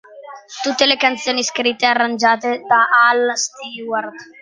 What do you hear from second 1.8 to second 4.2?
e arrangiate da Al Stewart